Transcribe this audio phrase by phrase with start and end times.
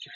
[0.00, 0.08] Tak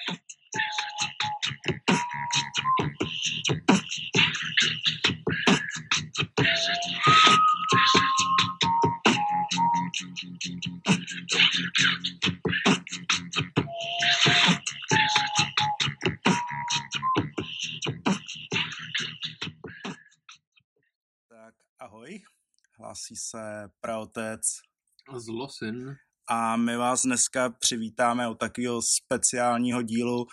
[21.78, 22.22] ahoj,
[22.78, 24.40] hlásí se praotec
[25.18, 25.30] Z.
[26.28, 30.16] a my vás dneska přivítáme u takového speciálního dílu.
[30.22, 30.26] Uh,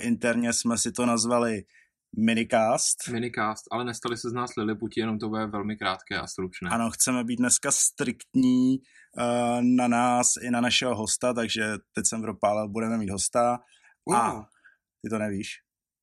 [0.00, 1.62] interně jsme si to nazvali
[2.16, 3.08] Minicast.
[3.12, 6.70] Minicast, ale nestali se z nás Liliputi, jenom to bude velmi krátké a stručné.
[6.70, 12.22] Ano, chceme být dneska striktní uh, na nás i na našeho hosta, takže teď jsem
[12.22, 13.58] propálil, budeme mít hosta.
[14.04, 14.48] Uh, A
[15.04, 15.48] ty to nevíš?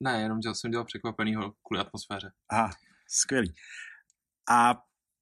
[0.04, 2.31] Ne, jenom že jsem dělal překvapenýho kvůli atmosféře.
[2.52, 2.70] Aha,
[3.09, 3.54] skvělý.
[4.49, 4.81] A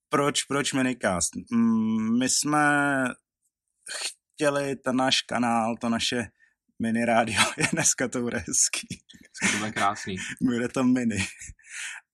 [0.09, 1.31] proč, proč Minicast?
[1.51, 3.03] Mm, My jsme
[4.33, 6.27] chtěli ten náš kanál, to naše
[6.79, 8.87] mini rádio, je dneska to bude hezký,
[9.51, 10.15] To bude krásný.
[10.41, 11.25] bude to mini.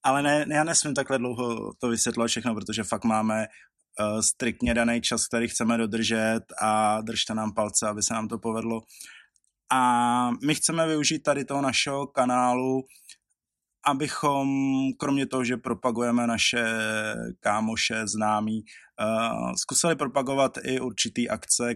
[0.03, 3.47] Ale ne, já nesmím takhle dlouho to vysvětlovat všechno, protože fakt máme
[3.99, 8.39] uh, striktně daný čas, který chceme dodržet a držte nám palce, aby se nám to
[8.39, 8.81] povedlo.
[9.71, 12.83] A my chceme využít tady toho našeho kanálu,
[13.89, 14.47] abychom,
[14.97, 16.63] kromě toho, že propagujeme naše
[17.39, 18.63] kámoše, známí,
[19.01, 21.75] uh, zkusili propagovat i určitý akce,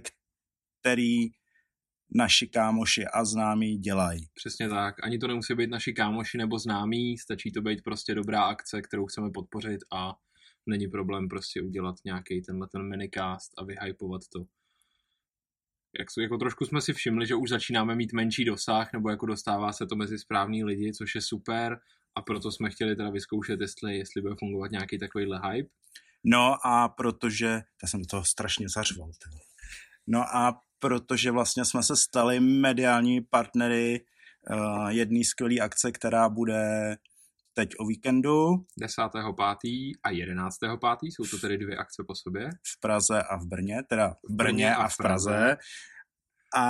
[0.82, 1.28] který
[2.16, 4.28] naši kámoši a známí dělají.
[4.34, 4.96] Přesně tak.
[5.04, 9.06] Ani to nemusí být naši kámoši nebo známí, stačí to být prostě dobrá akce, kterou
[9.06, 10.14] chceme podpořit a
[10.66, 14.40] není problém prostě udělat nějaký tenhle ten minicast a vyhypovat to.
[16.00, 19.74] Jak, jako trošku jsme si všimli, že už začínáme mít menší dosah, nebo jako dostává
[19.74, 21.80] se to mezi správný lidi, což je super
[22.16, 25.70] a proto jsme chtěli teda vyzkoušet, jestli, jestli bude fungovat nějaký takovýhle hype.
[26.26, 29.08] No a protože, já jsem do toho strašně zařval.
[29.08, 29.38] ty.
[30.08, 34.06] No a protože vlastně jsme se stali mediální partnery
[34.50, 36.96] uh, jedné skvělé akce, která bude
[37.54, 39.92] teď o víkendu 10.5.
[40.04, 40.98] a 11.5.
[41.04, 42.50] jsou to tedy dvě akce po sobě.
[42.50, 45.58] v Praze a v Brně, teda v Brně a v Praze.
[46.58, 46.66] A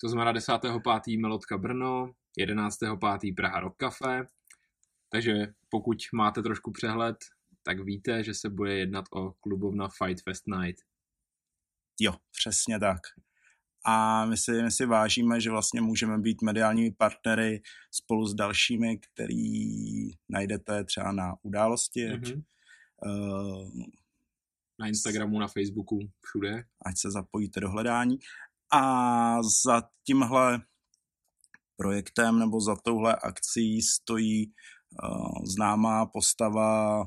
[0.00, 1.20] To znamená 10.5.
[1.20, 3.34] Melotka Brno, 11.5.
[3.34, 4.26] Praha Rock Cafe.
[5.08, 5.32] Takže
[5.68, 7.16] pokud máte trošku přehled,
[7.62, 10.82] tak víte, že se bude jednat o klubovna Fight Fest Night.
[12.00, 13.00] jo, přesně tak.
[13.84, 18.98] A my si, my si vážíme, že vlastně můžeme být mediálními partnery spolu s dalšími,
[18.98, 22.42] který najdete třeba na události, mm-hmm.
[23.02, 23.90] Mm-hmm.
[24.78, 26.64] Na Instagramu, na Facebooku, všude.
[26.82, 28.18] ať se zapojíte do hledání.
[28.72, 30.62] A za tímhle
[31.80, 37.04] projektem nebo za touhle akcí stojí uh, známá postava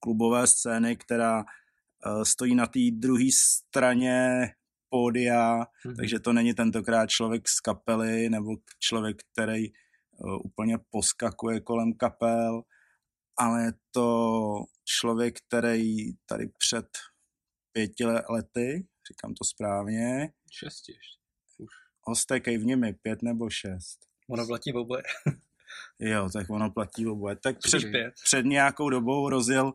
[0.00, 4.48] klubové scény, která uh, stojí na té druhé straně
[4.88, 5.96] pódia, Mhm.
[5.96, 12.62] takže to není tentokrát člověk z kapely nebo člověk, který uh, úplně poskakuje kolem kapel,
[13.38, 14.08] ale je to
[14.84, 16.86] člověk, který tady před
[17.72, 21.21] pěti le- lety, říkám to správně, Šest ještě.
[22.02, 23.98] Hosté v nimi pět nebo šest.
[24.28, 25.02] Ono platí oboje.
[25.98, 27.36] Jo, tak ono platí oboje.
[27.36, 27.82] Tak před,
[28.24, 29.72] před nějakou dobou rozjel uh,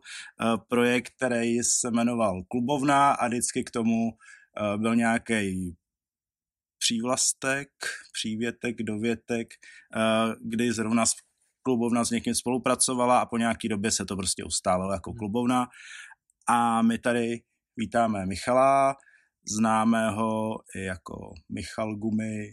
[0.68, 5.76] projekt, který se jmenoval Klubovna a vždycky k tomu uh, byl nějaký
[6.78, 7.68] přívlastek,
[8.12, 9.48] přívětek, dovětek,
[9.96, 11.14] uh, kdy zrovna s-
[11.62, 15.18] klubovna s někým spolupracovala a po nějaký době se to prostě ustálilo jako Mhm.
[15.18, 15.68] klubovna.
[16.48, 17.40] A my tady
[17.76, 18.96] vítáme Michala,
[19.56, 22.50] známe ho i jako Michal Gumy.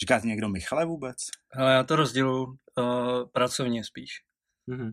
[0.00, 1.16] Říkáte někdo Michale vůbec?
[1.58, 2.54] Ale já to rozdělu uh,
[3.32, 4.10] pracovně spíš.
[4.66, 4.90] Mhm.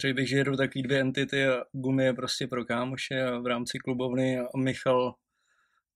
[0.00, 3.46] Řekl bych, že jedou takový dvě entity a Gumi je prostě pro kámoše a v
[3.46, 5.14] rámci klubovny a Michal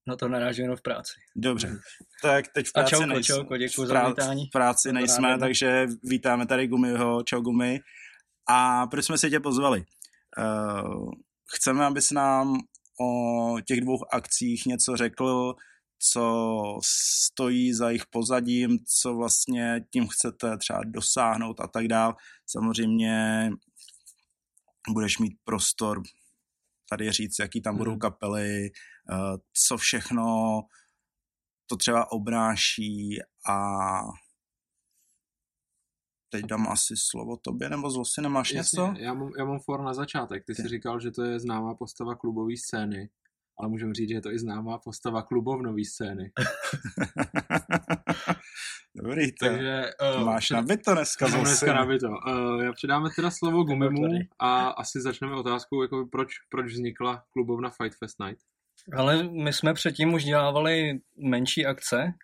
[0.06, 1.12] na to naráží jenom v práci.
[1.36, 1.76] Dobře,
[2.22, 3.34] tak teď v A práci čauko, nejsme.
[3.34, 4.46] čauko, děkuji v za prá- vítání.
[4.46, 5.40] V práci nejsme, nádherné.
[5.46, 7.80] takže vítáme tady Gumiho, čau Gumi.
[8.48, 9.84] A proč jsme si tě pozvali?
[10.38, 11.10] Uh,
[11.54, 12.58] chceme, abys nám
[13.00, 15.54] o těch dvou akcích něco řekl,
[15.98, 22.16] co stojí za jejich pozadím, co vlastně tím chcete třeba dosáhnout a tak dál.
[22.46, 23.50] Samozřejmě
[24.88, 26.02] budeš mít prostor
[26.90, 28.00] tady říct, jaký tam budou Mhm.
[28.00, 30.60] kapely, eh, co všechno
[31.66, 33.18] to třeba obnáší
[33.48, 33.56] a
[36.32, 38.82] teď dám asi slovo tobě, nebo zlosti nemáš něco?
[38.82, 40.44] Jasně, já mám, já mám for na začátek.
[40.46, 40.68] Ty jsi Ty.
[40.68, 43.08] říkal, že to je známá postava klubové scény,
[43.58, 46.32] ale můžeme říct, že je to i známá postava klubovnové scény.
[48.94, 52.08] Dobrý, to Takže uh, máš nabito dneska Mám dneska nabito.
[52.08, 54.08] Uh, já předáme teda slovo Gumimu
[54.38, 58.42] a asi začneme otázkou, jako proč, proč vznikla klubovna Fight Fest Night.
[58.96, 62.14] Ale my jsme předtím už dělávali menší akce,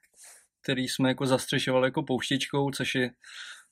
[0.63, 3.11] který jsme jako zastřešovali jako pouštičkou, což je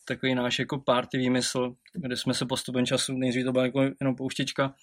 [0.09, 4.17] takový náš jako party výmysl, kde jsme se postupem času, nejdřív to byla jako jenom
[4.17, 4.75] pouštička,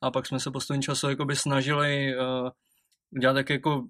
[0.00, 2.48] a pak jsme se postupem času jako by snažili uh,
[3.16, 3.84] udělat tak jako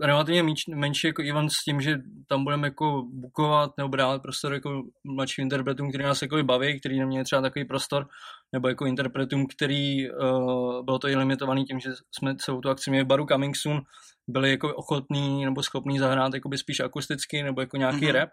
[0.00, 4.54] relativně menší, menší jako event s tím, že tam budeme jako bukovat nebo brát prostor
[4.54, 8.08] jako mladším interpretům, který nás jako baví, který neměli třeba takový prostor,
[8.52, 12.90] nebo jako interpretům, který uh, bylo to i limitovaný tím, že jsme celou tu akci
[12.90, 13.82] měli v baru Coming Soon,
[14.28, 18.12] byli jako ochotní nebo schopní zahrát jako by spíš akusticky nebo jako nějaký mm-hmm.
[18.12, 18.30] rap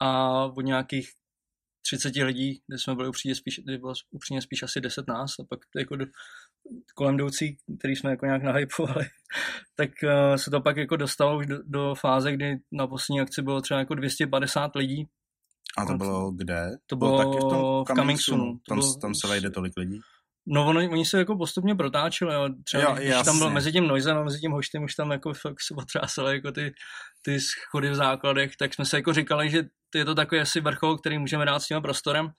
[0.00, 1.10] a od nějakých
[1.88, 5.60] 30 lidí, kde jsme byli upřímně spíš, bylo upřímně spíš asi 10 nás a pak
[5.76, 6.06] jako do,
[6.94, 9.06] kolem jdoucí, který jsme jako nějak nahypovali,
[9.76, 13.42] tak uh, se to pak jako dostalo už do, do fáze, kdy na poslední akci
[13.42, 15.08] bylo třeba jako 250 lidí.
[15.78, 16.70] A to bylo kde?
[16.86, 18.60] To bylo, bylo taky v, tom v Coming Soonu.
[18.68, 20.00] Tam, bylo, tam se vejde tolik lidí?
[20.50, 22.48] No, oni, oni se jako postupně protáčeli, jo.
[22.64, 25.32] třeba jo, když tam byl mezi tím noizem a mezi tím hoštem už tam jako
[25.34, 26.74] fakt se potřásali jako ty,
[27.22, 29.62] ty schody v základech, tak jsme se jako říkali, že
[29.94, 32.30] je to takový asi vrchol, který můžeme dát s tím prostorem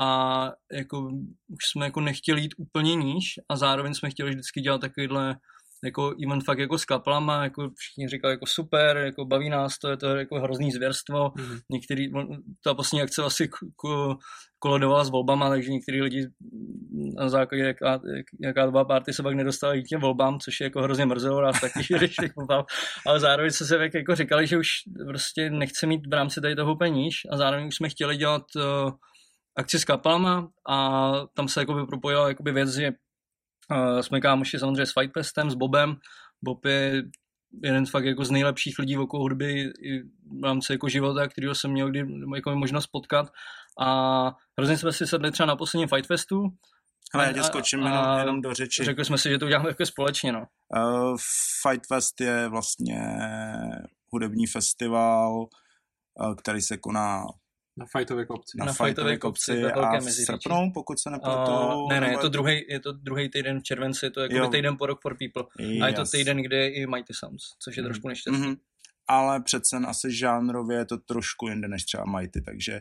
[0.00, 1.00] a jako
[1.48, 5.36] už jsme jako nechtěli jít úplně níž a zároveň jsme chtěli vždycky dělat takovýhle
[5.84, 9.90] jako event fakt jako s kaplama, jako všichni říkali jako super, jako baví nás to,
[9.90, 11.60] je to jako hrozný zvěrstvo, mm-hmm.
[11.70, 12.12] některý,
[12.64, 13.48] ta poslední akce asi
[14.58, 16.26] kolodovala s volbama, takže některý lidi
[17.16, 18.00] na základě jaká,
[18.42, 21.60] jaká dva party se pak nedostali k těm volbám, což je jako hrozně mrzelo, nás
[21.60, 22.30] taky řešili
[23.06, 24.68] ale zároveň se se jako říkali, že už
[25.06, 28.90] prostě nechce mít v rámci tady toho peníž a zároveň už jsme chtěli dělat uh,
[29.56, 32.92] akci s kapelama a tam se jako propojila jakoby věc, že
[33.70, 35.96] uh, jsme kámoši samozřejmě s Fightfestem, s Bobem.
[36.44, 37.02] Bob je
[37.62, 40.02] jeden z fakt jako z nejlepších lidí v okolo hudby i
[40.40, 43.26] v rámci jako života, kterého jsem měl kdy jako možnost potkat.
[43.80, 44.24] A
[44.58, 46.36] hrozně jsme si sedli třeba na posledním Fightfestu,
[47.14, 48.84] ale já tě skočím a, jenom, jenom do řeči.
[48.84, 50.46] Řekli jsme si, že to uděláme jako společně, no.
[50.76, 51.16] Uh,
[51.62, 53.00] Fight Fest je vlastně
[54.12, 57.22] hudební festival, uh, který se koná
[57.76, 58.58] na fajtové kopci.
[58.58, 61.50] Na, na fajtové kopci, kopci a v srpnu, pokud se nepletu.
[61.50, 64.48] Uh, ne, ne, je to, druhý, je to druhý týden v červenci, je to jako
[64.48, 65.44] týden po Rock for People.
[65.58, 65.82] Yes.
[65.82, 67.86] A je to týden, kde je i Mighty Sounds, což je mm.
[67.86, 68.40] trošku neštěstí.
[68.40, 68.56] Mm-hmm.
[69.08, 72.80] Ale přece asi žánrově je to trošku jinde než třeba Mighty, takže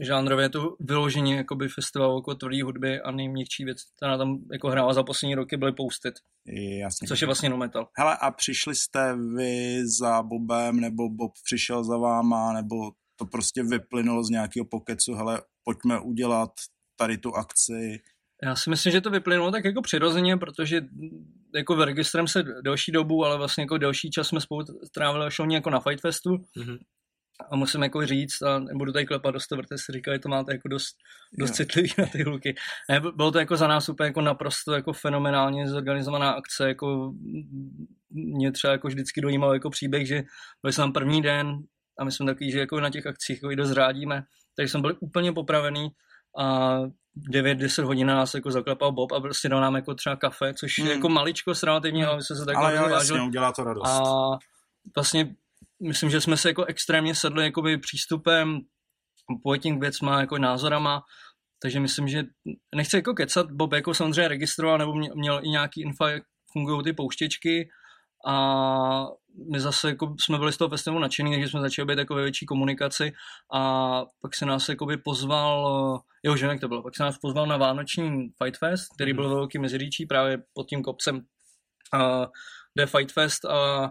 [0.00, 4.68] žánrově je to vyloženě jakoby festival jako tvrdý hudby a nejměkčí věc, která tam jako
[4.68, 6.14] hrála za poslední roky, byly Poustit.
[6.80, 7.08] Jasně.
[7.08, 7.88] Což je vlastně no metal.
[7.98, 12.76] Hele, a přišli jste vy za Bobem, nebo Bob přišel za váma, nebo
[13.18, 16.50] to prostě vyplynulo z nějakého pokecu, hele, pojďme udělat
[16.96, 18.00] tady tu akci.
[18.42, 20.80] Já si myslím, že to vyplynulo tak jako přirozeně, protože
[21.54, 25.46] jako v registrem se delší dobu, ale vlastně jako delší čas jsme spolu trávili šlo
[25.50, 26.30] jako na Fight Festu.
[26.30, 26.78] Mm-hmm.
[27.50, 30.68] A musím jako říct, a nebudu tady klepat dost, protože si říkali, to máte jako
[30.68, 30.96] dost,
[31.38, 32.54] dost citlivý na ty hluky.
[32.90, 37.12] Ne, bylo to jako za nás úplně jako naprosto jako fenomenálně zorganizovaná akce, jako
[38.10, 40.22] mě třeba jako vždycky dojímalo jako příběh, že
[40.62, 41.58] byli jsme tam první den,
[41.98, 44.22] a my jsme takový, že jako na těch akcích jako dost řádíme,
[44.56, 45.88] takže jsme byli úplně popravený
[46.38, 46.78] a
[47.32, 50.88] 9-10 hodin nás jako zaklepal Bob a prostě dal nám jako třeba kafe, což hmm.
[50.88, 53.88] je jako maličko relativně, ale jsme se tak Ale jo, jasně, udělá to radost.
[53.88, 54.02] A
[54.96, 55.34] vlastně
[55.82, 58.60] myslím, že jsme se jako extrémně sedli jakoby přístupem,
[59.42, 61.02] pojetím k věcma, jako názorama,
[61.62, 62.22] takže myslím, že
[62.74, 66.22] nechci jako kecat, Bob jako samozřejmě registroval nebo měl, měl i nějaký info, jak
[66.52, 67.68] fungují ty pouštěčky,
[68.28, 69.06] a
[69.52, 72.22] my zase jako jsme byli z toho festivalu nadšení, takže jsme začali být jako ve
[72.22, 73.12] větší komunikaci
[73.52, 77.56] a pak se nás jakoby pozval, jeho ženek to bylo, pak se nás pozval na
[77.56, 79.34] Vánoční Fight Fest, který byl mhm.
[79.34, 82.24] velký meziříčí právě pod tím kopcem uh,
[82.74, 83.90] kde Fight Fest a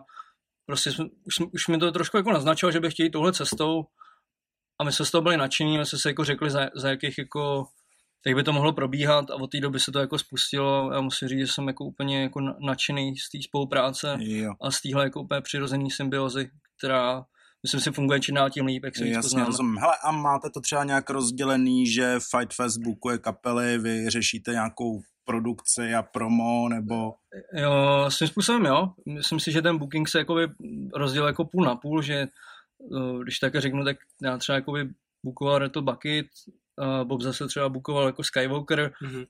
[0.65, 3.83] prostě jsme, už, už mi to trošku jako naznačilo, že by chtěli touhle cestou
[4.79, 7.17] a my jsme z toho byli nadšení, my jsme se jako řekli, za, za jakých
[7.17, 7.65] jako
[8.27, 10.91] jak by to mohlo probíhat a od té doby se to jako spustilo.
[10.93, 14.53] Já musím říct, že jsem jako úplně jako nadšený z té spolupráce jo.
[14.61, 17.25] a z téhle jako úplně přirozený symbiozy, která
[17.63, 19.77] myslím si funguje čím dál tím líp, jak se Jasně, rozumím.
[19.77, 25.01] Hele, a máte to třeba nějak rozdělený, že Fight Fest bookuje kapely, vy řešíte nějakou
[25.25, 27.13] produkci a promo, nebo...
[27.53, 28.93] Jo, svým způsobem jo.
[29.05, 30.47] Myslím si, že ten booking se jakoby
[30.93, 34.89] rozdělil jako půl na půl, že eh, když tak řeknu, tak já třeba jakoby
[35.23, 36.27] bookoval Retro Bucket,
[37.03, 39.25] Bob zase třeba bukoval jako Skywalker, mm-hmm.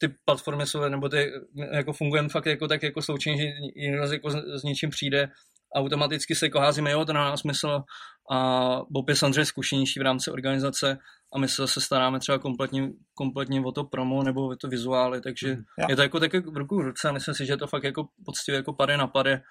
[0.00, 1.32] ty platformy jsou, nebo ty
[1.72, 5.28] jako fungujeme fakt jako tak jako sloučení, že někdo jako s, s něčím přijde,
[5.74, 7.82] automaticky se jako házíme, jo, to má smysl
[8.30, 10.98] a Bob je samozřejmě zkušenější v rámci organizace.
[11.34, 15.20] A my se zase staráme třeba kompletně, kompletně o to promo nebo o to vizuály,
[15.20, 17.08] takže mm, je to jako také v ruku v ruce.
[17.08, 19.42] A myslím si, že to fakt jako poctivě jako pade na pade.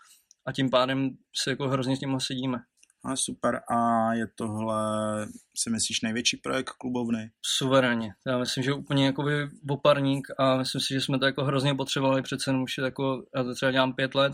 [0.45, 1.09] A tím pádem
[1.43, 2.57] se jako hrozně s tím sedíme.
[3.03, 3.61] A super.
[3.69, 4.77] A je tohle,
[5.57, 7.31] si myslíš, největší projekt klubovny?
[7.41, 8.13] Suverénně.
[8.27, 12.21] Já myslím, že úplně jakoby oparník a myslím si, že jsme to jako hrozně potřebovali,
[12.21, 14.33] přece už je jako, já to třeba dělám pět let,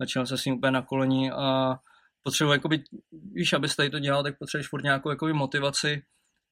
[0.00, 1.76] začínal se s ním úplně na kolení a
[2.22, 2.84] potřebuji, jakoby,
[3.32, 6.02] víš, abys tady to dělal, tak potřebuješ furt nějakou jakoby, motivaci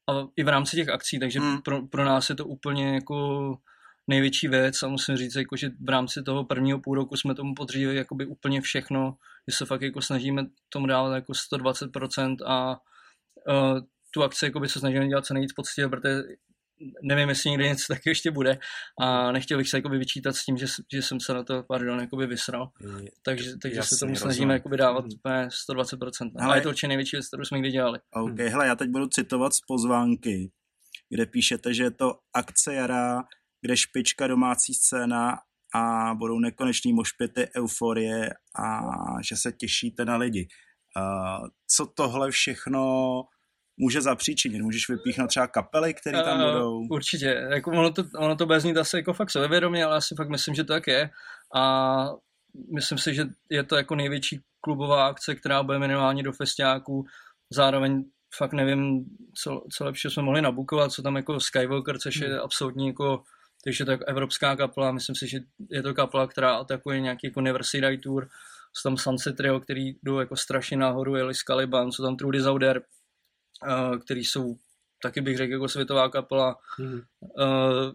[0.09, 1.61] a i v rámci těch akcí, takže hmm.
[1.61, 3.57] pro, pro nás je to úplně jako
[4.07, 7.55] největší věc a musím říct, jako, že v rámci toho prvního půl roku jsme tomu
[7.55, 9.17] podřídili jakoby úplně všechno,
[9.51, 13.79] že se fakt jako snažíme tomu dávat jako 120% a uh,
[14.13, 16.21] tu akci jakoby se snažíme dělat co nejvíc poctivě, protože
[17.03, 18.57] nevím, jestli někdy něco taky ještě bude
[19.01, 21.99] a nechtěl bych se jakoby vyčítat s tím, že, že jsem se na to, pardon,
[21.99, 22.69] jakoby vysral.
[22.79, 25.47] Je, takže takže jasný, se tomu snažíme jakoby dávat mm.
[25.69, 26.31] 120%.
[26.39, 27.99] Ale je to určitě největší věc, kterou jsme kdy dělali.
[28.11, 28.49] OK, hmm.
[28.49, 30.51] hele, já teď budu citovat z pozvánky,
[31.09, 33.23] kde píšete, že je to akce jara,
[33.63, 35.37] kde špička domácí scéna
[35.75, 38.29] a budou nekonečný mošpity, euforie
[38.59, 38.81] a
[39.29, 40.47] že se těšíte na lidi.
[40.97, 42.81] Uh, co tohle všechno
[43.77, 44.61] může zapříčinit?
[44.61, 46.77] Můžeš vypíchnout třeba kapely, které tam budou?
[46.77, 47.25] Uh, určitě.
[47.53, 50.55] Jako ono, to, ono to bez ní asi jako fakt sebevědomě, ale asi fakt myslím,
[50.55, 51.09] že to tak je.
[51.55, 52.05] A
[52.75, 57.05] myslím si, že je to jako největší klubová akce, která bude minimálně do festiáků.
[57.53, 58.03] Zároveň
[58.37, 59.05] fakt nevím,
[59.43, 62.39] co, co lepší jsme mohli nabukovat, co tam jako Skywalker, což je hmm.
[62.39, 63.23] absolutní jako
[63.63, 65.39] takže tak evropská kapela, myslím si, že
[65.69, 68.29] je to kapela, která atakuje nějaký jako Neversity Tour,
[68.73, 72.81] jsou tam Sunset Trio, který jdou jako strašně nahoru, jeli Caliban, jsou tam Trudy Zauder,
[73.67, 74.55] uh, který jsou
[75.03, 76.57] taky bych řekl jako světová kapela.
[76.79, 77.01] Mm.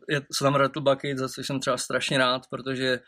[0.09, 3.01] Je, jsou tam Rattle Bucket, za což jsem třeba strašně rád, protože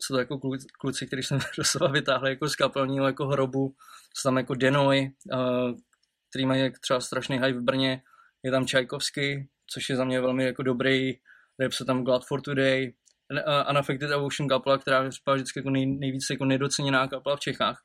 [0.00, 3.74] jsou to jako kluci, kluci kteří jsem do sebe vytáhli jako z kapelního jako hrobu.
[4.14, 5.78] Jsou tam jako Denoy, uh,
[6.30, 8.02] který mají třeba strašný hype v Brně.
[8.42, 11.14] Je tam Čajkovský, což je za mě velmi jako dobrý
[11.70, 12.92] se tam Glad for Today,
[13.32, 17.82] uh, Unaffected Ocean kapela, která je vždycky jako nej, nejvíc jako nedoceněná kapela v Čechách.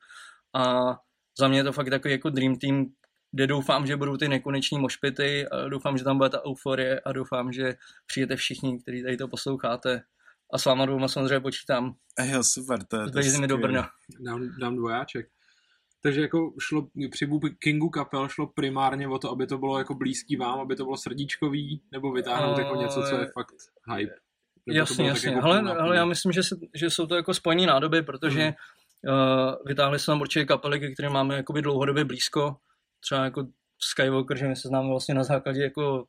[0.55, 0.93] A
[1.39, 2.85] za mě je to fakt takový jako dream team,
[3.31, 7.51] kde doufám, že budou ty nekoneční mošpity, doufám, že tam bude ta euforie a doufám,
[7.51, 10.01] že přijete všichni, kteří tady to posloucháte.
[10.53, 11.95] A s váma dvouma samozřejmě počítám.
[12.23, 13.89] Jo, super, to je, to je do Brna.
[14.19, 15.29] Dám, dám dvojáček.
[16.03, 17.29] Takže jako šlo při
[17.59, 20.97] Kingu kapel šlo primárně o to, aby to bylo jako blízký vám, aby to bylo
[20.97, 23.53] srdíčkový, nebo vytáhnout uh, jako něco, co je fakt
[23.95, 24.13] hype.
[24.67, 25.29] Nebo jasně, jasně.
[25.29, 28.53] Jako hele, hele, já myslím, že, se, že jsou to jako spojení nádoby, protože hmm.
[29.07, 32.55] uh, vytáhli jsme tam určitě kapely, ke kterým máme jakoby dlouhodobě blízko.
[32.99, 33.47] Třeba jako
[33.81, 36.03] Skywalker, že my se známe vlastně na základě jako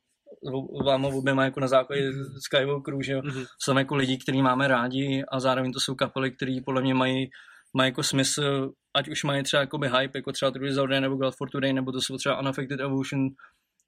[0.85, 2.11] vám oběma jako na základě
[2.45, 3.21] Skywalkeru, že jo.
[3.21, 3.45] Mm-hmm.
[3.59, 7.29] Jsou jako lidi, který máme rádi a zároveň to jsou kapely, které podle mě mají
[7.73, 11.35] mají jako smysl, ať už mají třeba jakoby hype, jako třeba Trudy Zauder nebo God
[11.35, 13.29] for Today, nebo to jsou třeba Unaffected Evolution,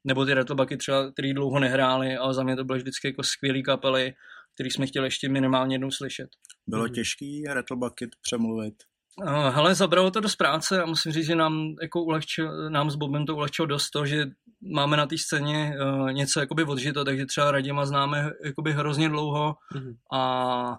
[0.04, 3.62] nebo ty Rattlebucky třeba, který dlouho nehráli, ale za mě to byly vždycky jako skvělý
[3.62, 4.14] kapely,
[4.54, 6.28] který jsme chtěli ještě minimálně jednou slyšet.
[6.66, 8.74] Bylo těžký Rattlebucket přemluvit?
[9.22, 12.94] Uh, hele, zabralo to dost práce a musím říct, že nám, jako ulehčil, nám s
[12.94, 14.26] Bobem to ulehčilo dost to, že
[14.74, 19.54] máme na té scéně uh, něco jakoby odžito, takže třeba Radima známe jakoby hrozně dlouho
[19.74, 19.94] mm-hmm.
[20.12, 20.78] a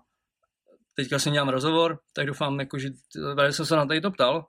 [0.95, 2.89] teďka si dělám rozhovor, tak doufám, jako, že
[3.49, 4.45] jsem se na tady to ptal,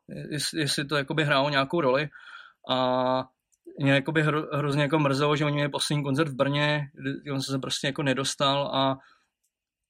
[0.55, 2.09] jestli, to jakoby hrálo nějakou roli.
[2.71, 3.25] A
[3.81, 6.81] mě jakoby hro, hrozně jako mrzelo, že oni měli poslední koncert v Brně,
[7.33, 8.97] on se prostě jako nedostal a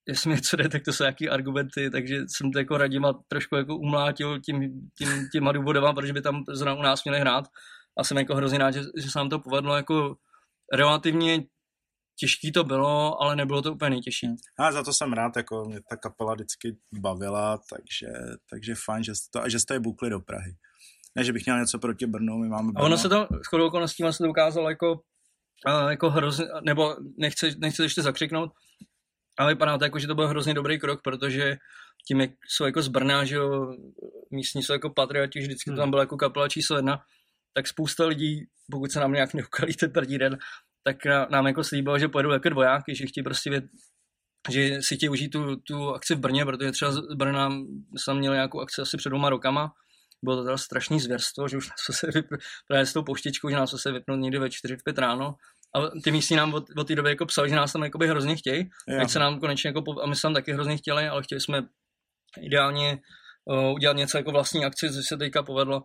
[0.09, 3.21] jestli mi co jde, tak to jsou jaký argumenty, takže jsem to jako radím a
[3.29, 7.45] trošku jako umlátil tím, tím, těma důvodama, protože by tam zrovna u nás měli hrát.
[7.99, 10.17] A jsem jako hrozně rád, že, že se nám to povedlo jako
[10.73, 11.43] relativně
[12.19, 14.27] těžký to bylo, ale nebylo to úplně nejtěžší.
[14.59, 18.07] A za to jsem rád, jako mě ta kapela vždycky bavila, takže,
[18.51, 20.53] takže fajn, že jste, to, že jste je bukli do Prahy.
[21.17, 22.83] Ne, že bych měl něco proti Brnu, my máme Brno.
[22.83, 25.01] A ono se to, s chodou okolností se to ukázalo jako,
[25.89, 28.51] jako hrozně, nebo nechci, nechci ještě zakřiknout,
[29.39, 31.57] ale vypadá to jako, že to byl hrozně dobrý krok, protože
[32.09, 33.75] tím, jak jsou jako z Brna, že jo,
[34.31, 35.77] místní jsou jako patrioti, vždycky hmm.
[35.77, 36.99] to tam byla jako kapela číslo jedna,
[37.55, 40.39] tak spousta lidí, pokud se nám nějak neukalí ten první den,
[40.87, 40.97] tak
[41.31, 43.71] nám jako slíbil, že pojedou jako dvojáky, že chtějí prostě vědět,
[44.51, 47.51] že si chtějí užít tu, tu akci v Brně, protože třeba z Brna
[47.97, 49.73] jsme měli nějakou akci asi před dvěma rokama,
[50.25, 52.39] bylo to teda strašný zvěrstvo, že už nás se vypr-
[52.69, 55.35] právě s tou pouštičkou, že nás se vypnout někdy ve 4 5 ráno.
[55.77, 58.37] A ty místní nám od, od té doby jako psali, že nás tam jakoby hrozně
[58.37, 58.71] chtějí.
[59.01, 61.63] Ať se nám konečně jako, a my jsme tam taky hrozně chtěli, ale chtěli jsme
[62.43, 62.99] ideálně
[63.45, 65.83] uh, udělat něco jako vlastní akci, což se teďka povedlo.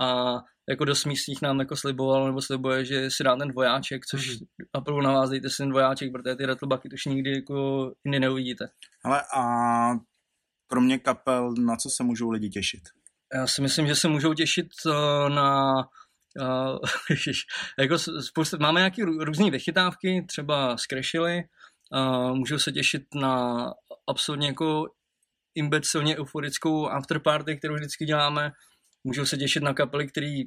[0.00, 0.36] A
[0.68, 5.02] jako dost místních nám jako sliboval nebo slibuje, že si dá ten dvojáček, což mm-hmm.
[5.02, 8.68] na vás dejte si ten dvojáček, protože ty Rattlebucky už nikdy jako jindy neuvidíte.
[9.04, 9.44] Ale a
[10.66, 12.80] kromě kapel, na co se můžou lidi těšit?
[13.34, 14.92] Já si myslím, že se můžou těšit uh,
[15.28, 15.74] na
[16.40, 16.78] uh,
[17.78, 20.82] jako spoustu, máme nějaké různé vychytávky, třeba z
[21.94, 23.64] uh, můžou se těšit na
[24.06, 24.86] absolutně jako
[25.54, 28.52] imbecilně euforickou afterparty, kterou vždycky děláme,
[29.04, 30.44] můžou se těšit na kapely, který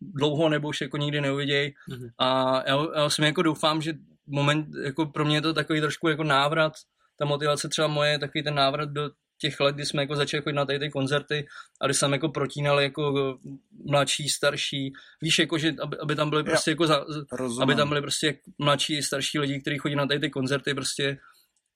[0.00, 1.70] dlouho nebo už jako nikdy neuvidějí.
[1.70, 2.10] Mm-hmm.
[2.18, 3.92] A já, já si jako doufám, že
[4.26, 6.72] moment, jako pro mě je to takový trošku jako návrat,
[7.18, 9.10] ta motivace třeba moje je takový ten návrat do
[9.40, 11.46] těch let, kdy jsme jako začali chodit na tady ty koncerty
[11.80, 13.38] a kdy jsem jako protínal jako
[13.90, 17.04] mladší, starší, víš, jako, že aby, aby tam byly prostě jako za,
[17.62, 21.18] aby tam byly prostě mladší, starší lidi, kteří chodí na tady ty koncerty prostě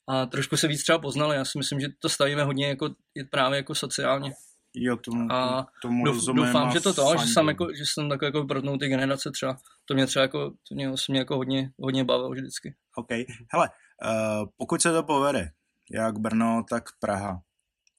[0.08, 1.36] a trošku se víc třeba poznali.
[1.36, 2.94] Já si myslím, že to stavíme hodně jako
[3.30, 4.32] právě jako sociálně.
[4.74, 8.22] Jo, tomu, a tomu douf, doufám, že to to, že jsem, jako, že jsem tak
[8.22, 9.56] jako protnul ty generace třeba.
[9.84, 12.74] To mě třeba jako, to mě, mě jako hodně, hodně bavilo vždycky.
[12.96, 13.08] OK.
[13.52, 13.68] Hele,
[14.04, 15.50] uh, pokud se to povede,
[15.90, 17.40] jak Brno, tak Praha,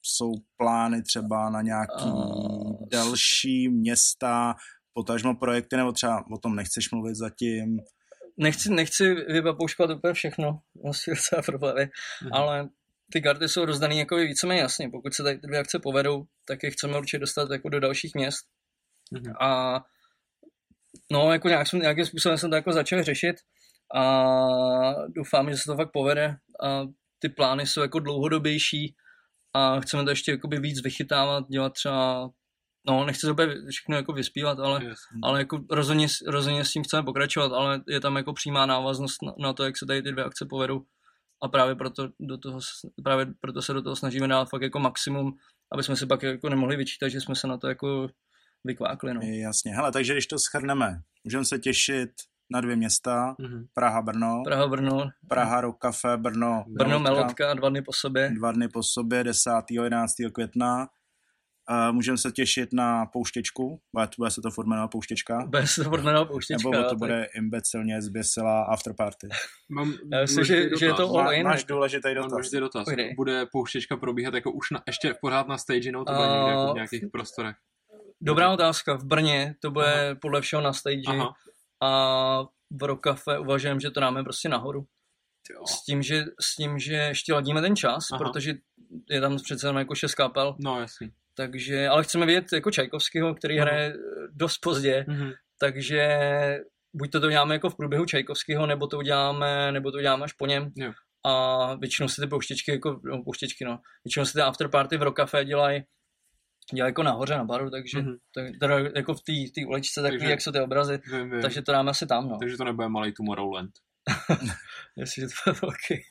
[0.02, 2.88] jsou plány třeba na nějaký uh...
[2.92, 4.54] další města,
[4.92, 7.80] potažmo projekty, nebo třeba o tom nechceš mluvit zatím?
[8.36, 12.30] Nechci, nechci vypapouškovat úplně všechno, vlastně docela problémy, mm-hmm.
[12.32, 12.68] ale
[13.12, 14.88] ty karty jsou rozdané jako víceméně jasně.
[14.90, 18.14] Pokud se tady ty dvě akce povedou, tak je chceme určitě dostat jako do dalších
[18.14, 18.46] měst.
[19.14, 19.34] Mm-hmm.
[19.40, 19.80] A
[21.12, 23.36] no, jako nějak jsem, nějakým způsobem jsem to jako začal řešit
[23.94, 24.04] a
[25.08, 26.82] doufám, že se to fakt povede a
[27.18, 28.94] ty plány jsou jako dlouhodobější
[29.54, 32.30] a chceme to ještě jakoby víc vychytávat, dělat třeba
[32.88, 33.34] no, nechci to
[33.70, 34.98] všechno jako vyspívat, ale, yes.
[35.22, 39.34] ale jako rozhodně, rozhodně s tím chceme pokračovat, ale je tam jako přímá návaznost na,
[39.38, 40.80] na to, jak se tady ty dvě akce povedou
[41.42, 42.60] a právě proto, do toho,
[43.04, 45.36] právě proto se do toho snažíme dát fakt jako maximum,
[45.72, 48.08] aby jsme si pak jako nemohli vyčítat, že jsme se na to jako
[48.64, 49.14] vykvákli.
[49.14, 49.20] No.
[49.22, 52.10] Jasně, hele, takže když to schrneme, můžeme se těšit
[52.50, 53.66] na dvě města, mm-hmm.
[53.74, 54.42] Praha, Brno.
[54.44, 55.10] Praha, Brno.
[55.28, 57.10] Praha, Rock Café, Brno, Brno, Melotka.
[57.10, 58.30] Melotka, dva dny po sobě.
[58.30, 59.50] Dva dny po sobě, 10.
[59.70, 60.14] 11.
[60.32, 60.88] května.
[61.70, 65.46] Uh, můžeme se těšit na pouštěčku, bude, bude se to furt jmenovat pouštěčka.
[65.46, 66.70] Bude se to furt jmenovat pouštěčka.
[66.70, 66.98] Nebo to tak.
[66.98, 69.28] bude imbecilně zběsilá afterparty.
[69.70, 71.44] Mám Já myslím, že, že je to all in.
[71.44, 72.52] Máš důležitý dotaz.
[72.52, 72.84] Mám dotaz.
[72.84, 73.10] Pojde.
[73.16, 76.50] Bude pouštěčka probíhat jako už na, ještě pořád na stage, no to bude uh, někde
[76.50, 77.56] jako v nějakých prostorech?
[78.20, 78.94] Dobrá otázka.
[78.94, 80.18] V Brně to bude Aha.
[80.22, 81.34] podle všeho na stage Aha.
[81.82, 82.42] a
[82.80, 84.86] v Rokafe uvažujeme, že to dáme prostě nahoru.
[85.50, 85.66] Jo.
[85.66, 88.18] S tím, že, s tím, že ještě ladíme ten čas, Aha.
[88.18, 88.54] protože
[89.10, 90.56] je tam přece jako šest kapel.
[90.58, 91.12] No, jasný.
[91.36, 93.62] Takže, ale chceme vidět jako Čajkovského, který uh-huh.
[93.62, 93.94] hraje
[94.32, 95.32] dost pozdě, uh-huh.
[95.60, 96.18] takže
[96.94, 100.32] buď to, to uděláme jako v průběhu Čajkovského, nebo to uděláme, nebo to uděláme až
[100.32, 100.70] po něm.
[100.76, 100.92] Jo.
[101.26, 105.44] A většinou se ty pouštěčky, jako, no, pouštěčky, no, většinou se ty afterparty v Rokafe
[105.44, 105.82] dělají
[106.74, 108.16] dělají jako nahoře na baru, takže mm-hmm.
[108.34, 109.20] tak, teda jako v
[109.54, 111.42] té uličce takový, takže, jak jsou ty obrazy, vím, vím.
[111.42, 112.38] takže to dáme asi tam, no.
[112.38, 113.70] Takže to nebude malý Tomorrowland.
[114.96, 116.04] Jestli, že to je velký,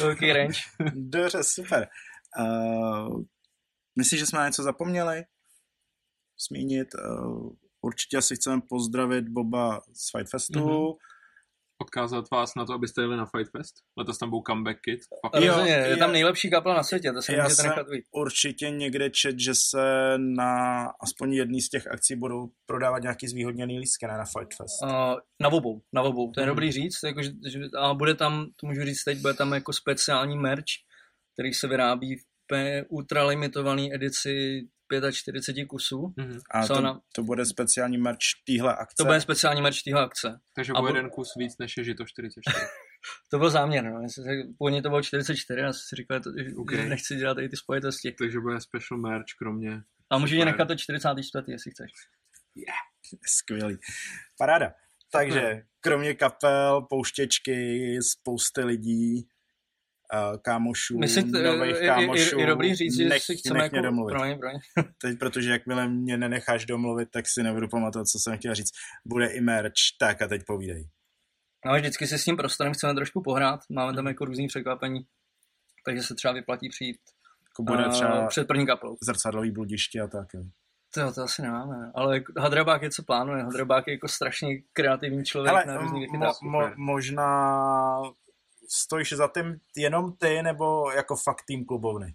[0.00, 0.60] velký range.
[0.94, 1.88] Dobře, super.
[2.38, 3.22] Uh,
[3.98, 5.24] Myslíš, že jsme na něco zapomněli
[6.48, 6.88] zmínit?
[6.94, 7.50] Uh,
[7.82, 10.60] určitě si chceme pozdravit Boba z Fight Festu.
[10.60, 10.96] Mm-hmm.
[11.82, 13.74] Odkázat vás na to, abyste jeli na Fight Fest.
[13.98, 15.00] Letos tam byl Comeback Kit.
[15.40, 18.04] Jo, je, je tam nejlepší kapela na světě, to se já můžete nechat vidět.
[18.12, 23.78] určitě někde čet, že se na aspoň jedný z těch akcí budou prodávat nějaký zvýhodněný
[23.78, 24.82] lístky na Fight Fest.
[24.82, 24.90] Uh,
[25.42, 26.32] na obou, na obou.
[26.32, 26.48] To je mm.
[26.48, 27.02] dobrý říct.
[27.04, 30.64] Jako, že, že, a bude tam, to můžu říct teď, bude tam jako speciální merch,
[31.32, 32.16] který se vyrábí
[32.54, 34.62] úplně ultralimitovaný edici
[35.12, 35.96] 45 kusů.
[35.96, 36.40] Mm-hmm.
[36.50, 37.00] A to, na...
[37.14, 38.94] to bude speciální merch téhle akce?
[38.98, 40.40] To bude speciální merch téhle akce.
[40.54, 40.86] Takže bude bu...
[40.86, 42.66] jeden kus víc, než je to 44.
[43.30, 44.06] to byl záměr, no.
[44.58, 46.88] Původně to bylo 44, já jsem si říkal, že okay.
[46.88, 48.12] nechci dělat i ty spojitosti.
[48.12, 49.82] Takže bude special merch, kromě...
[50.10, 51.90] A můžu mě nechat to 44, jestli chceš.
[52.54, 52.78] Yeah.
[53.26, 53.78] Skvělý.
[54.38, 54.72] Paráda.
[55.12, 59.28] Takže kromě kapel, pouštěčky, spousty lidí,
[60.14, 62.38] uh, kámošů, My si t- nových kámošů.
[62.38, 63.80] Je, dobrý říct, že si chceme jako...
[63.80, 64.12] domluvit.
[64.12, 64.58] Promiň, promiň.
[65.02, 68.70] Teď, protože jakmile mě nenecháš domluvit, tak si nebudu pamatovat, co jsem chtěl říct.
[69.04, 70.88] Bude i merch, tak a teď povídej.
[71.66, 75.00] No, vždycky si s tím prostorem chceme trošku pohrát, máme tam jako různý překvapení,
[75.84, 76.98] takže se třeba vyplatí přijít
[77.54, 78.96] jako bude třeba uh, před první kapelou.
[79.02, 80.28] Zrcadlový bludiště a tak.
[80.34, 80.42] Jo.
[80.94, 83.42] To, to asi nemáme, ale Hadrabák je co plánuje.
[83.42, 87.96] Hadrabák je jako strašně kreativní člověk Hele, na různý mo, mo, možná
[88.68, 92.14] stojíš za tím jenom ty, nebo jako fakt tým klubovny?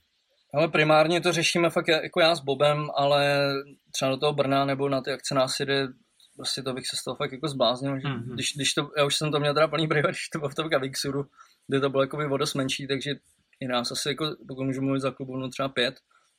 [0.53, 3.53] Ale primárně to řešíme fakt jako já s Bobem, ale
[3.91, 5.87] třeba do toho Brna nebo na ty akce nás jde,
[6.35, 7.95] prostě to bych se z toho fakt jako zbláznil.
[7.95, 8.33] Mm-hmm.
[8.33, 10.55] Když, když to, já už jsem to měl teda plný brývat, když to bylo v
[10.55, 11.25] tom Gavixuru,
[11.67, 13.11] kde to bylo jako o dost menší, takže
[13.59, 15.95] je nás asi jako, pokud můžu mluvit za klubovnu třeba pět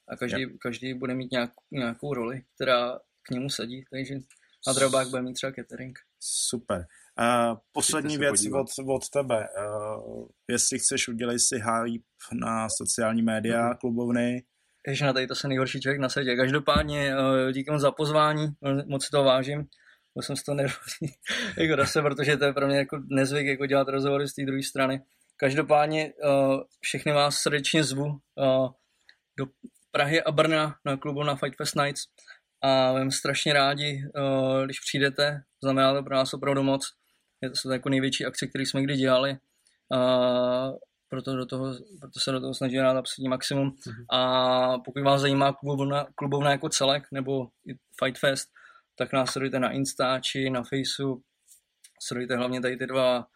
[0.09, 0.51] a každý, yep.
[0.63, 4.15] každý bude mít nějak, nějakou roli, která k němu sedí, takže
[4.69, 5.99] a drobák bude mít třeba catering.
[6.21, 6.87] Super.
[7.19, 9.49] Uh, poslední věc od, od tebe.
[9.59, 13.79] Uh, jestli chceš, udělej si hype na sociální média mm-hmm.
[13.79, 14.43] klubovny.
[14.89, 16.37] Ještě na tady to se nejhorší člověk na světě.
[16.37, 18.47] Každopádně uh, díky moc za pozvání,
[18.87, 19.65] moc si to vážím.
[20.15, 21.09] Byl jsem z toho nervózní
[21.59, 24.63] jako zase, protože to je pro mě jako nezvyk jako dělat rozhovory z té druhé
[24.63, 25.03] strany.
[25.37, 28.69] Každopádně uh, všechny vás srdečně zvu uh,
[29.39, 29.47] do
[29.91, 32.03] Prahy a Brna na klubu na Fight Fest Nights
[32.63, 37.00] a budeme strašně rádi, uh, když přijdete, znamená to pro nás opravdu moc.
[37.43, 39.37] Je to jako největší akce, který jsme kdy dělali.
[39.95, 40.77] Uh,
[41.09, 43.71] proto, do toho, proto se do toho snažíme dát absolutní maximum.
[43.71, 44.05] Mm-hmm.
[44.11, 47.49] A pokud vás zajímá klubovna, klubovna jako celek, nebo
[48.05, 48.49] Fight Fest,
[48.99, 51.23] tak nás sledujte na Instači, na Faceu,
[52.03, 53.27] sledujte hlavně tady ty dva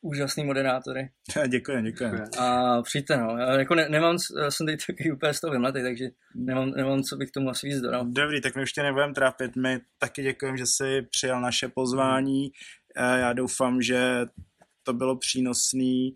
[0.00, 1.10] úžasný moderátory.
[1.48, 2.10] děkuji, děkuji.
[2.38, 3.38] A přijďte, no.
[3.38, 7.02] Já jako ne, nemám, já jsem tady taky úplně z toho vymletý, takže nemám, nemám,
[7.02, 8.06] co bych tomu asi víc dodal.
[8.06, 9.56] Dobrý, tak my už tě nebudeme trápit.
[9.56, 12.50] My taky děkujeme, že jsi přijal naše pozvání.
[12.98, 14.26] Já doufám, že
[14.82, 16.14] to bylo přínosný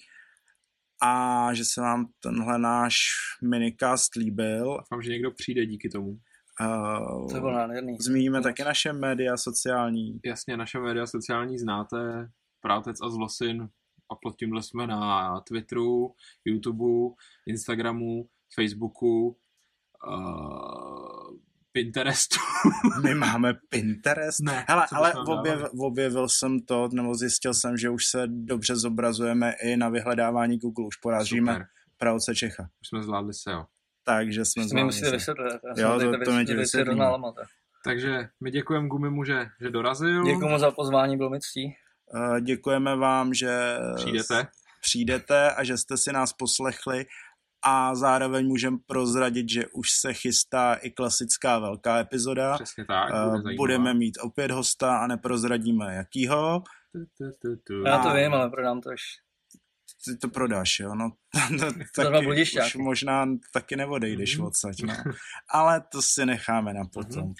[1.02, 2.96] a že se vám tenhle náš
[3.44, 4.64] minicast líbil.
[4.64, 6.18] Doufám, že někdo přijde díky tomu.
[6.60, 7.96] Uh, to bylo nádherný.
[8.00, 8.42] Zmíníme no.
[8.42, 10.20] taky naše média sociální.
[10.24, 12.28] Jasně, naše média sociální znáte,
[12.60, 13.68] Prátec a Zlosin
[14.10, 16.14] a pod tímhle jsme na Twitteru,
[16.44, 17.16] YouTubeu,
[17.46, 19.36] Instagramu, Facebooku,
[20.06, 20.81] uh,
[21.72, 22.36] Pinterestu.
[23.02, 24.40] My máme Pinterest?
[24.40, 24.64] Ne.
[24.68, 29.76] Hele, ale objev, objevil jsem to, nebo zjistil jsem, že už se dobře zobrazujeme i
[29.76, 30.86] na vyhledávání Google.
[30.86, 31.64] Už porážíme
[31.98, 32.62] pravce Čecha.
[32.82, 33.64] Už jsme zvládli se, jo.
[34.04, 35.10] Takže jsme zvládli se.
[35.10, 37.04] Vysvětlit, jo, to, to mi ti vysvětlíme.
[37.84, 40.24] Takže my děkujeme Gumimu, že, že dorazil.
[40.24, 41.74] Děkujeme za pozvání, bylo mi ctí.
[42.14, 44.46] Uh, děkujeme vám, že přijdete.
[44.80, 47.06] přijdete a že jste si nás poslechli
[47.64, 52.54] a zároveň můžeme prozradit, že už se chystá i klasická velká epizoda.
[52.54, 53.12] Přesně tak.
[53.30, 56.62] Bude Budeme mít opět hosta a neprozradíme jakýho.
[57.86, 59.00] Já to vím, ale prodám to až.
[60.04, 60.94] Ty to prodáš, jo?
[60.94, 61.12] No,
[61.94, 64.46] to taky, už možná taky neodejdeš mm-hmm.
[64.46, 64.94] odsaď, no.
[65.48, 67.28] Ale to si necháme na potom.
[67.28, 67.34] Mm-hmm.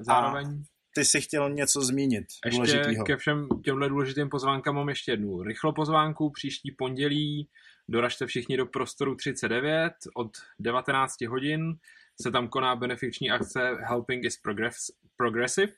[0.00, 3.04] Zároveň a ty si chtěl něco zmínit ještě důležitýho.
[3.04, 6.30] ke všem těmhle důležitým pozvánkám mám ještě jednu rychlo pozvánku.
[6.30, 7.48] Příští pondělí
[7.88, 11.78] doražte všichni do prostoru 39 od 19 hodin.
[12.22, 14.40] Se tam koná benefiční akce Helping is
[15.16, 15.72] Progressive,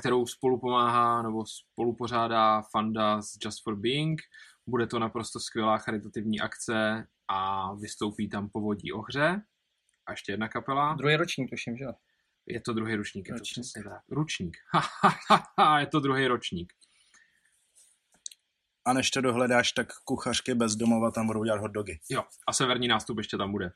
[0.00, 4.20] kterou spolu pomáhá nebo spolu pořádá Fanda z Just for Being.
[4.66, 9.42] Bude to naprosto skvělá charitativní akce a vystoupí tam povodí ohře.
[10.06, 10.94] A ještě jedna kapela.
[10.94, 11.92] Druhý ročník, tuším, že jo?
[12.46, 14.02] Je to druhý ručník, je to přesně tak.
[14.08, 14.56] Ručník.
[15.78, 16.72] je to druhý ročník.
[18.84, 21.98] A než to dohledáš, tak kuchařky bez domova tam budou dělat hotdogy.
[22.10, 23.72] Jo, a severní nástup ještě tam bude.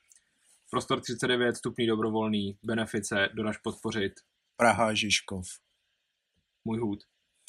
[0.70, 4.12] Prostor 39, stupný dobrovolný, benefice, dodaš podpořit.
[4.56, 5.46] Praha, Žižkov.
[6.64, 6.98] Můj hůd.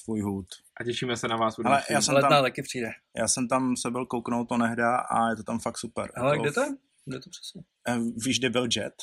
[0.05, 0.47] Tvůj hůd.
[0.79, 1.55] A těšíme se na vás.
[1.65, 2.91] Ale já jsem tam, taky přijde.
[3.17, 6.11] Já jsem tam se byl kouknout to nehdá a je to tam fakt super.
[6.15, 6.67] Ale kde to je?
[7.05, 7.61] Kde to přesně?
[7.87, 8.93] Eh, víš, kde byl Jet?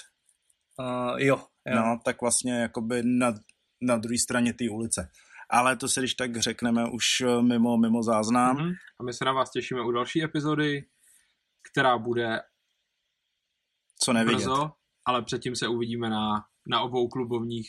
[0.78, 1.76] Uh, jo, jo.
[1.76, 3.34] No, tak vlastně jakoby na,
[3.82, 5.10] na druhé straně té ulice.
[5.50, 8.56] Ale to si když tak řekneme už eh, mimo, mimo záznam.
[8.56, 8.74] Mm-hmm.
[9.00, 10.88] A my se na vás těšíme u další epizody,
[11.72, 12.40] která bude
[14.00, 14.36] co nevidět.
[14.36, 14.72] Brzo,
[15.04, 17.68] ale předtím se uvidíme na, na obou klubovních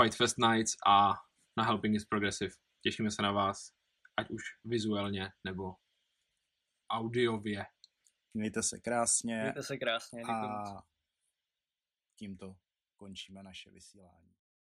[0.00, 1.12] Fight Fest Nights a
[1.56, 2.50] na Helping is Progressive.
[2.82, 3.72] Těšíme se na vás,
[4.16, 5.74] ať už vizuálně nebo
[6.90, 7.66] audiově.
[8.34, 9.40] Mějte se krásně.
[9.42, 10.22] Mějte se krásně.
[10.22, 10.62] A
[12.18, 12.56] tímto
[13.02, 14.34] končíme naše vysílání.